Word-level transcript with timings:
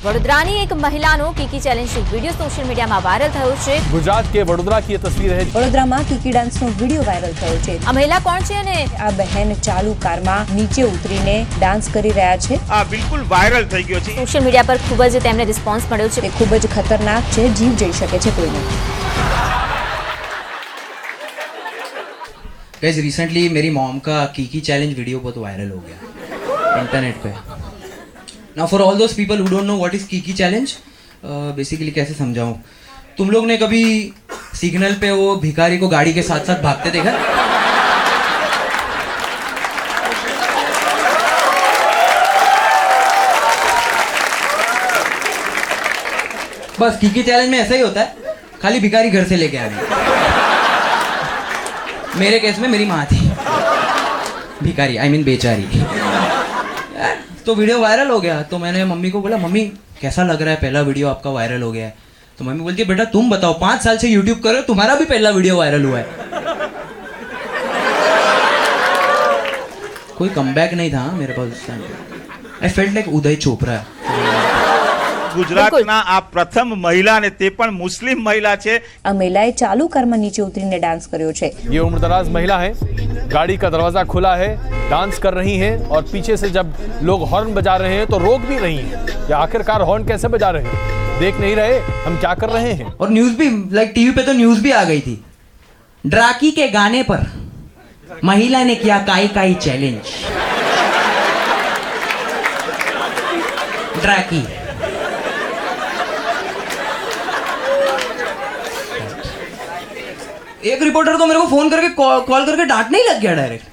વડોદરાની 0.00 0.58
એક 0.62 0.72
મહિલાનો 0.76 1.28
કીકી 1.32 1.60
ચેલેન્જનો 1.62 2.00
વિડીયો 2.02 2.34
સોશિયલ 2.34 2.66
મીડિયામાં 2.66 3.04
વાયરલ 3.04 3.30
થયો 3.30 3.54
છે 3.62 3.78
गुजरात 3.86 4.28
के 4.34 4.44
वडोदरा 4.44 4.78
की 4.80 4.92
ये 4.92 4.98
तस्वीर 5.00 5.32
है 5.32 5.46
વડોદરામાં 5.46 6.04
કીકી 6.04 6.34
ડાન્સનો 6.34 6.68
વિડીયો 6.74 7.06
વાયરલ 7.06 7.34
થયો 7.36 7.56
છે 7.60 7.74
આ 7.82 7.94
મહિલા 7.96 8.20
કોણ 8.20 8.44
છે 8.44 8.58
અને 8.58 8.76
આ 9.00 9.10
બહેન 9.16 9.50
ચાલુ 9.62 9.96
કારમાં 10.04 10.52
નીચે 10.52 10.78
ઉતરીને 10.84 11.34
ડાન્સ 11.50 11.90
કરી 11.90 12.12
રહ્યા 12.12 12.38
છે 12.44 12.60
આ 12.70 12.84
બિલકુલ 12.86 13.26
વાયરલ 13.28 13.68
થઈ 13.68 13.82
ગયો 13.84 14.02
છે 14.02 14.16
સોશિયલ 14.18 14.46
મીડિયા 14.46 14.70
પર 14.70 14.78
ખૂબ 14.84 15.04
જ 15.06 15.24
તેમને 15.24 15.44
રિસ્પોન્સ 15.46 15.90
મળ્યો 15.90 16.12
છે 16.12 16.24
તે 16.26 16.32
ખૂબ 16.36 16.56
જ 16.56 16.70
ખતરનાક 16.70 17.30
છે 17.32 17.50
જીવ 17.56 17.76
જઈ 17.76 17.92
શકે 17.94 18.16
છે 18.20 18.34
કોઈને 18.36 18.64
गैस 22.80 23.02
रिसेंटली 23.02 23.46
मेरी 23.52 23.74
मॉम 23.74 24.02
का 24.04 24.24
कीकी 24.34 24.64
चैलेंज 24.64 24.96
वीडियो 24.96 25.22
बहुत 25.22 25.44
वायरल 25.44 25.70
हो 25.70 25.84
गया 25.84 25.98
इंटरनेट 26.76 27.24
पे 27.24 27.38
ना 28.57 28.65
for 28.65 28.81
all 28.81 28.97
those 28.97 29.13
people 29.13 29.39
who 29.39 29.47
don't 29.47 29.63
know 29.63 29.77
what 29.77 29.95
is 29.95 30.05
Kiki 30.07 30.33
challenge 30.33 30.73
basically 31.25 31.91
कैसे 31.91 32.13
समझाऊं? 32.13 32.53
तुम 33.17 33.29
लोग 33.31 33.45
ने 33.47 33.57
कभी 33.57 33.83
सिग्नल 34.55 34.93
पे 35.01 35.11
वो 35.11 35.35
भिखारी 35.37 35.77
को 35.77 35.87
गाड़ी 35.87 36.13
के 36.13 36.21
साथ 36.23 36.45
साथ 36.45 36.61
भागते 36.63 36.91
देखा? 36.91 37.11
बस 46.79 46.97
कीकी 47.01 47.23
चैलेंज 47.23 47.49
में 47.49 47.57
ऐसा 47.59 47.75
ही 47.75 47.81
होता 47.81 48.01
है। 48.01 48.35
खाली 48.61 48.79
भिखारी 48.79 49.09
घर 49.09 49.23
से 49.27 49.35
लेके 49.37 49.57
आ 49.57 49.67
गई 49.67 49.75
मेरे 52.19 52.39
केस 52.39 52.59
में 52.59 52.67
मेरी 52.69 52.85
माँ 52.85 53.05
थी। 53.11 53.19
भिखारी 54.63 54.97
आई 54.97 55.09
मीन 55.09 55.23
बेचारी। 55.23 55.63
तो 57.46 57.54
वीडियो 57.54 57.78
वायरल 57.80 58.08
हो 58.08 58.20
गया 58.20 58.42
तो 58.44 58.58
मैंने 58.58 58.84
मम्मी 58.86 59.10
को 59.10 59.20
बोला 59.20 59.36
मम्मी 59.38 59.64
कैसा 60.00 60.24
लग 60.24 60.42
रहा 60.42 60.50
है 60.50 60.60
पहला 60.60 60.80
वीडियो 60.82 61.08
आपका 61.08 61.30
वायरल 61.32 61.62
हो 61.62 61.70
गया 61.72 61.86
है 61.86 61.94
तो 62.38 62.44
मम्मी 62.44 62.62
बोलती 62.62 62.82
है 62.82 62.88
बेटा 62.88 63.04
तुम 63.10 63.30
बताओ 63.30 63.58
पाँच 63.60 63.82
साल 63.82 63.98
से 63.98 64.08
यूट्यूब 64.08 64.38
कर 64.40 64.50
रहे 64.50 64.58
हो 64.58 64.66
तुम्हारा 64.66 64.94
भी 64.94 65.04
पहला 65.06 65.30
वीडियो 65.32 65.56
वायरल 65.56 65.84
हुआ 65.84 65.98
है 65.98 66.24
कोई 70.16 70.28
कम 70.30 70.46
नहीं 70.48 70.92
था 70.92 70.98
हाँ, 70.98 71.12
मेरे 71.14 71.32
पास 71.32 71.48
उस 71.50 71.66
time 71.66 71.82
I 72.62 72.68
felt 72.70 72.94
like 72.94 73.08
Uday 73.10 73.36
Chopra 73.38 73.80
ગુજરાતના 75.34 75.96
આ 76.08 76.20
પ્રથમ 76.28 76.70
મહિલા 76.78 77.16
અને 77.16 77.30
તે 77.32 77.50
પણ 77.50 77.74
મુસ્લિમ 77.76 78.22
મહિલા 78.22 78.54
છે 78.58 78.76
આ 79.04 79.12
મહિલાએ 79.14 79.50
ચાલુ 79.54 79.88
કારમાં 79.88 80.20
નીચે 80.20 80.40
ઉતરીને 80.42 80.78
ડાન્સ 80.78 81.10
કર્યો 81.10 81.32
છે 81.32 81.50
ये 81.68 81.80
उम्रदराज 81.80 82.30
महिला 82.30 82.58
है 82.58 82.70
गाड़ी 83.28 83.56
का 83.58 83.70
दरवाजा 83.70 84.04
खुला 84.06 84.34
है 84.36 84.50
डांस 84.91 85.19
कर 85.19 85.33
रही 85.33 85.57
हैं 85.57 85.87
और 85.87 86.01
पीछे 86.03 86.37
से 86.37 86.49
जब 86.49 86.73
लोग 87.03 87.21
हॉर्न 87.29 87.53
बजा 87.53 87.75
रहे 87.77 87.93
हैं 87.95 88.07
तो 88.07 88.17
रोक 88.17 88.41
भी 88.41 88.57
रही 88.57 88.77
हैं। 88.77 89.05
कि 89.27 89.33
आखिरकार 89.33 89.81
हॉर्न 89.81 90.07
कैसे 90.07 90.27
बजा 90.27 90.49
रहे 90.49 90.63
हैं? 90.63 91.19
देख 91.19 91.35
नहीं 91.35 91.55
रहे? 91.55 91.79
हम 92.05 92.17
क्या 92.17 92.33
कर 92.33 92.49
रहे 92.49 92.71
हैं? 92.73 92.93
और 92.93 93.09
न्यूज़ 93.09 93.33
भी 93.37 93.49
लाइक 93.75 93.91
टीवी 93.95 94.11
पे 94.11 94.23
तो 94.23 94.33
न्यूज़ 94.33 94.61
भी 94.61 94.71
आ 94.71 94.83
गई 94.83 94.99
थी। 95.01 95.23
ड्राकी 96.03 96.51
के 96.51 96.67
गाने 96.67 97.03
पर 97.03 97.25
महिला 98.23 98.63
ने 98.63 98.75
किया 98.75 98.97
काई 99.07 99.27
काई 99.27 99.53
चैलेंज। 99.55 100.01
ड्राकी। 104.01 104.43
एक 110.69 110.81
रिपोर्टर 110.83 111.17
तो 111.17 111.25
मेरे 111.25 111.39
को 111.39 111.47
फ़ोन 111.47 111.69
करके 111.69 111.89
कॉल 111.89 112.45
करके 112.45 112.65
डांटने 112.65 112.97
ही 112.97 113.09
लग 113.09 113.21
गया 113.21 113.33
डायरेक्ट। 113.35 113.70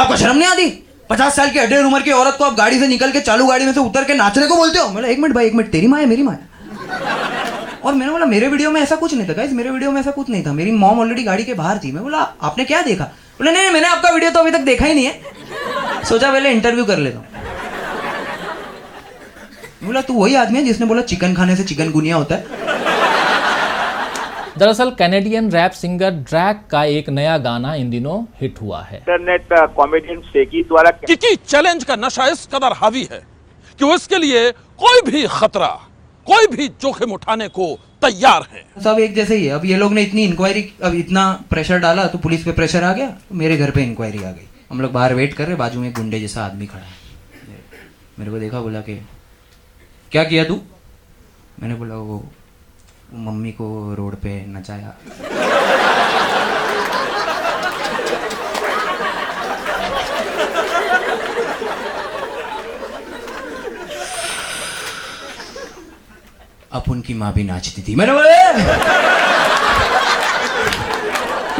आपको 0.00 0.16
शर्म 0.16 0.36
नहीं 0.36 0.48
आती? 0.48 0.68
पचास 1.10 1.36
साल 1.36 1.50
की 1.50 1.58
अडेर 1.58 1.84
उम्र 1.84 2.00
की 2.02 2.10
औरत 2.12 2.34
को 2.38 2.44
आप 2.44 2.54
गाड़ी 2.56 2.78
से 2.80 2.86
निकल 2.88 3.10
के 3.12 3.20
चालू 3.20 3.46
गाड़ी 3.46 3.64
में 3.64 3.72
से 3.72 3.80
उतर 3.80 4.04
के 4.04 4.14
नाचने 4.14 4.46
को 4.46 4.56
बोलते 4.56 4.78
हो? 4.78 4.88
मैं 4.88 5.02
एक 5.04 5.18
मिनट 5.18 5.34
भाई 5.34 5.46
एक 5.46 5.54
मिनट 5.54 5.70
तेरी 5.70 5.86
माँ 5.86 6.00
है 6.00 6.06
मेरी 6.06 6.22
माँ 6.22 6.38
और 7.84 7.94
मैंने 7.94 8.12
बोला 8.12 8.26
मेरे 8.26 8.48
वीडियो 8.48 8.70
में 8.70 8.80
ऐसा 8.80 8.96
कुछ 8.96 9.14
नहीं 9.14 9.28
था 9.28 9.32
गाइस 9.32 9.52
मेरे 9.52 9.70
वीडियो 9.70 9.90
में 9.90 10.00
ऐसा 10.00 10.10
कुछ 10.10 10.28
नहीं 10.30 10.44
था। 10.44 10.52
मेरी 10.52 10.70
मॉम 10.72 11.00
ऑलरेडी 11.00 11.22
गाड़ी 11.22 11.44
के 11.44 11.54
बाहर 11.54 11.78
थी। 11.78 11.90
मैं 11.92 12.02
बोला 12.02 12.18
आपने 12.18 12.64
क्या 12.64 12.80
देखा? 12.82 13.04
बोले 13.38 13.52
नहीं, 13.52 13.70
मैंने 13.70 13.88
आपका 13.88 14.10
वीडियो 14.10 14.30
तो 14.30 14.40
अभी 14.40 14.50
तक 14.50 14.60
देखा 14.62 14.86
ही 14.86 14.94
नहीं 14.94 15.04
है। 15.06 16.04
सोचा 16.04 16.30
पहले 16.32 16.50
इंटरव्यू 16.50 16.84
कर 16.84 16.98
लेता 16.98 17.18
हूँ। 17.18 17.26
बोला 19.84 20.00
तू 20.00 20.14
वही 20.14 20.34
आदमी 20.34 20.58
है 20.58 20.64
जिसने 20.64 20.86
बोला 20.86 21.02
चिकन 21.02 21.34
खाने 21.34 21.56
से 21.56 21.64
चिकन 21.64 21.90
गुनिया 21.90 22.16
होता 22.16 22.34
है। 22.34 22.63
दरअसल 24.58 24.90
कैनेडियन 24.90 25.50
रैप 25.50 25.72
सिंगर 25.72 26.10
ड्रैक 26.10 26.60
का 26.70 26.82
एक 26.96 27.08
नया 27.10 27.36
गाना 27.38 27.74
इन 27.74 27.88
दिनों 27.90 28.22
हिट 28.40 28.60
हुआ 28.62 28.82
है। 28.82 28.96
इंटरनेट 28.98 29.48
कॉमेडियन 29.76 30.20
शेकी 30.22 30.62
द्वारा 30.62 30.90
किकी 31.00 31.34
चैलेंज 31.36 31.84
का 31.84 31.96
नशा 31.96 32.26
इस 32.26 32.46
कदर 32.54 32.72
हावी 32.72 33.02
है 33.12 33.20
कि 33.78 33.84
वो 33.84 33.94
इसके 33.94 34.18
लिए 34.18 34.50
कोई 34.78 35.00
भी 35.10 35.26
खतरा 35.30 35.68
कोई 36.26 36.46
भी 36.46 36.68
जोखिम 36.80 37.12
उठाने 37.12 37.48
को 37.48 37.66
तैयार 38.02 38.46
है। 38.52 38.64
सब 38.82 38.98
एक 39.00 39.14
जैसे 39.14 39.36
ही 39.36 39.46
है। 39.46 39.52
अब 39.54 39.64
ये 39.64 39.76
लोग 39.76 39.92
ने 39.92 40.02
इतनी 40.02 40.22
इंक्वायरी 40.24 40.62
अब 40.84 40.94
इतना 40.94 41.24
प्रेशर 41.50 41.78
डाला 41.78 42.06
तो 42.06 42.18
पुलिस 42.18 42.44
पे 42.44 42.52
प्रेशर 42.52 42.84
आ 42.84 42.92
गया। 42.92 43.12
मेरे 43.32 43.56
घर 43.56 43.70
पे 43.70 43.82
इंक्वायरी 43.82 44.18
आ 44.18 44.30
गई। 44.30 44.48
हम 44.70 44.80
लोग 44.80 44.92
बाहर 44.92 45.14
वेट 45.14 45.34
कर 45.34 45.46
रहे 45.46 45.56
बाजू 45.56 45.80
में 45.80 45.92
गुंडे 45.92 46.20
जैसा 46.20 46.44
आदमी 46.44 46.66
खड़ा 46.66 46.80
है। 46.80 47.02
मेरे 48.18 48.30
को 48.30 48.38
देखा 48.38 48.60
बोला 48.60 48.80
कि 48.80 48.94
क्या 50.12 50.24
किया 50.24 50.44
तू? 50.44 50.60
मैंने 51.60 51.74
बोला 51.74 51.94
वो 51.96 52.24
मम्मी 53.14 53.52
को 53.52 53.94
रोड 53.94 54.14
पे 54.16 54.30
नचाया। 54.48 54.94
अब 66.72 66.82
उनकी 66.90 67.14
माँ 67.14 67.32
भी 67.32 67.42
नाचती 67.44 67.82
थी। 67.82 67.94
मैंने 67.94 68.12
बोले 68.12 68.30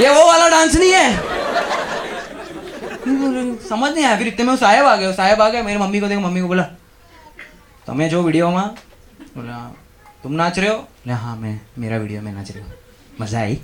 ये 0.03 0.09
वो 0.11 0.27
वाला 0.27 0.49
डांस 0.49 0.75
नहीं 0.75 0.93
है? 0.93 1.35
समझ 3.69 3.93
नहीं 3.93 4.05
आया, 4.05 4.17
फिर 4.19 4.27
इतने 4.27 4.45
में 4.45 4.57
साहेब 4.57 4.87
आ 4.87 4.97
गए 4.97 5.13
साहेब 5.13 5.43
आ 5.43 5.49
गए, 5.49 5.63
मेरी 5.63 5.79
मम्मी 5.79 6.01
को 6.01 6.07
देखो, 6.09 6.21
मम्मी 6.21 6.41
को 6.41 6.49
बोला, 6.49 6.63
तुम्हें 7.87 8.09
जो 8.11 8.23
वीडियो 8.23 8.51
में 8.51 8.67
बोला 9.37 9.59
तुम 10.25 10.33
नाच 10.33 10.59
रहे 10.59 10.69
हो? 10.69 10.77
हाँ 11.09 11.37
मैं, 11.37 11.61
मेरा 11.79 11.97
वीडियो 11.97 12.21
में 12.23 12.33
नाच 12.33 12.51
रही 12.51 12.61
हूँ। 12.61 12.73
मज़ा 13.21 13.41
आई। 13.41 13.55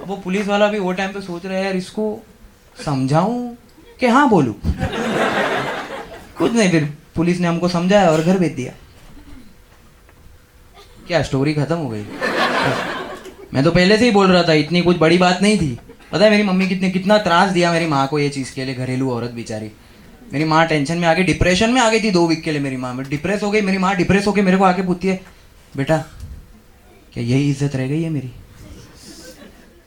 अब 0.00 0.04
वो 0.06 0.16
पुलिस 0.16 0.46
वाला 0.48 0.68
भी 0.68 0.78
वो 0.78 0.92
टाइम 0.92 1.12
पे 1.12 1.20
सोच 1.20 1.44
रहा 1.46 1.56
है, 1.56 1.64
यार, 1.64 1.76
इसको 1.76 2.04
समझाऊं 2.84 3.54
कि 4.00 4.06
हाँ 4.06 4.28
बोलूँ? 4.28 4.54
कुछ 6.38 6.52
नहीं, 6.52 6.70
फिर 6.70 6.84
पुलिस 7.16 7.40
ने 7.40 7.48
हमको 7.48 7.68
समझाया 7.68 8.10
और 8.10 8.22
घर 8.22 8.38
भेज 8.38 8.52
दिया। 8.52 8.72
क्या 11.06 11.22
स्टोरी 11.22 11.54
खत्म 11.54 11.76
हो 11.76 11.88
गई? 11.88 12.04
मैं 13.54 13.64
तो 13.64 13.70
पहले 13.70 13.98
से 13.98 14.04
ही 14.04 14.10
बोल 14.10 14.32
रहा 14.32 14.42
था, 14.42 14.52
इतनी 14.54 14.82
कुछ 14.82 14.98
बड़ी 14.98 15.18
बात 15.18 15.42
नहीं 15.42 15.58
थी। 15.58 15.78
पता 16.12 16.24
है 16.24 16.30
मेरी 16.30 16.42
मम्मी 16.42 16.68
कितने, 16.68 16.90
कितना 16.90 17.18
त्रास 17.18 17.50
दिया 17.50 17.72
मेरी 17.72 17.86
माँ 17.86 18.06
को 18.08 18.18
ये 18.18 18.28
चीज़ 18.30 18.54
के 18.54 18.64
लिए, 18.64 18.74
घरेलू 18.74 19.10
औरत 19.10 19.30
बेचारी। 19.30 19.70
मेरी 20.32 20.44
माँ 20.44 20.66
टेंशन 20.66 20.98
में 20.98 21.08
आ 21.08 21.14
गई 21.14 21.22
डिप्रेशन 21.22 21.70
में 21.70 21.80
आ 21.80 21.88
गई 21.90 22.00
थी 22.00 22.10
दो 22.10 22.26
वीक 22.26 22.42
के 22.42 22.52
लिए 22.52 22.60
मेरी 22.60 22.76
माँ। 22.76 22.96
डिप्रेस 23.04 23.42
हो 23.42 23.50
गई, 23.50 23.60
मेरी 23.60 23.78
माँ 23.78 23.94
डिप्रेस 23.96 24.26
होकर 24.26 24.42
मेरे 24.42 24.56
को 24.56 24.64
आके 24.64 24.82
पूछती 24.82 25.08
है, 25.08 25.20
बेटा, 25.76 25.96
क्या 27.14 27.22
यही 27.24 27.50
इज़्ज़त 27.50 27.76
रह 27.76 27.86
गई 27.86 28.02
है 28.02 28.10
मेरी? 28.10 28.30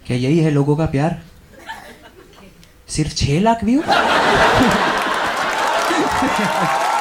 क्या 0.08 0.18
यही 0.18 0.40
है 0.40 0.52
लोगों 0.52 0.76
का 0.78 0.86
प्यार? 0.86 1.22
सिर्फ़ 2.88 3.14
छह 3.16 3.40
लाख 3.40 3.64
व्यू 3.64 3.84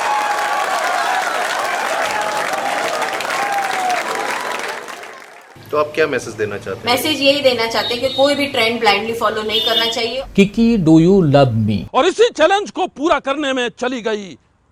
तो 5.72 5.78
आप 5.78 5.92
क्या 5.94 6.06
मैसेज 6.06 6.34
देना 6.34 6.56
चाहते 6.58 6.78
हैं? 6.78 6.86
मैसेज 6.86 7.20
यही 7.20 7.40
देना 7.40 7.66
चाहते 7.66 7.94
हैं 7.94 8.02
कि 8.02 8.14
कोई 8.14 8.34
भी 8.34 8.46
ट्रेंड 8.46 8.78
ब्लाइंडली 8.80 9.12
फॉलो 9.14 9.42
नहीं 9.42 9.60
करना 9.60 9.86
चाहिए। 9.90 10.22
Kiki 10.36 10.76
do 10.78 10.98
you 11.00 11.20
love 11.22 11.52
me 11.58 11.84
और 11.94 12.06
इसी 12.06 12.28
चैलेंज 12.30 12.70
को 12.70 12.86
पूरा 12.88 13.18
करने 13.20 13.52
में 13.52 13.68
चली 13.78 14.00
गई 14.02 14.28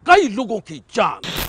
कई 0.07 0.29
लोगों 0.29 0.59
की 0.61 0.83
जान। 0.95 1.40